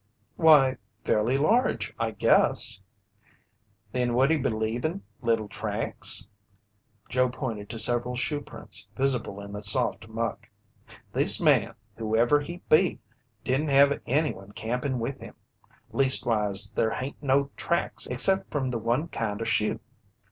"Why, 0.35 0.77
fairly 1.03 1.37
large, 1.37 1.93
I 1.99 2.09
guess." 2.09 2.81
"Then 3.91 4.15
would 4.15 4.31
he 4.31 4.37
be 4.37 4.49
leavin' 4.49 5.03
little 5.21 5.47
tracks?" 5.47 6.27
Joe 7.07 7.29
pointed 7.29 7.69
to 7.69 7.77
several 7.77 8.15
shoeprints 8.15 8.87
visible 8.97 9.39
in 9.41 9.53
the 9.53 9.61
soft 9.61 10.07
muck. 10.07 10.49
"This 11.13 11.39
man, 11.39 11.75
whoever 11.97 12.39
he 12.39 12.63
be, 12.67 12.99
didn't 13.43 13.69
have 13.69 14.01
anyone 14.07 14.53
campin' 14.53 14.97
with 14.97 15.19
him. 15.19 15.35
Leastwise, 15.91 16.73
there 16.73 16.89
hain't 16.89 17.21
no 17.21 17.51
tracks 17.55 18.07
except 18.07 18.49
from 18.51 18.71
the 18.71 18.79
one 18.79 19.07
kind 19.07 19.39
o' 19.39 19.45
shoe." 19.45 19.79